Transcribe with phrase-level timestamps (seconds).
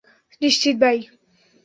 [0.41, 0.97] নিশ্চিত, বাই।